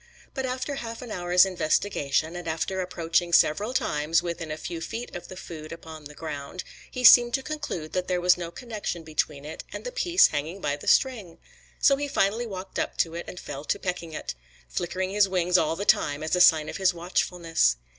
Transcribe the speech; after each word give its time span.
But 0.33 0.47
after 0.47 0.73
half 0.73 1.03
an 1.03 1.11
hour's 1.11 1.45
investigation, 1.45 2.35
and 2.35 2.47
after 2.47 2.81
approaching 2.81 3.31
several 3.33 3.71
times 3.71 4.23
within 4.23 4.49
a 4.49 4.57
few 4.57 4.81
feet 4.81 5.15
of 5.15 5.27
the 5.27 5.37
food 5.37 5.71
upon 5.71 6.05
the 6.05 6.15
ground, 6.15 6.63
he 6.89 7.03
seemed 7.03 7.35
to 7.35 7.43
conclude 7.43 7.93
there 7.93 8.19
was 8.19 8.35
no 8.35 8.49
connection 8.49 9.03
between 9.03 9.45
it 9.45 9.63
and 9.71 9.83
the 9.83 9.91
piece 9.91 10.29
hanging 10.29 10.59
by 10.59 10.75
the 10.75 10.87
string. 10.87 11.37
So 11.79 11.97
he 11.97 12.07
finally 12.07 12.47
walked 12.47 12.79
up 12.79 12.97
to 12.97 13.13
it 13.13 13.25
and 13.27 13.39
fell 13.39 13.63
to 13.65 13.77
pecking 13.77 14.11
it, 14.13 14.33
flickering 14.67 15.11
his 15.11 15.29
wings 15.29 15.55
all 15.55 15.75
the 15.75 15.85
time, 15.85 16.23
as 16.23 16.35
a 16.35 16.41
sign 16.41 16.67
of 16.67 16.77
his 16.77 16.95
watchfulness. 16.95 17.75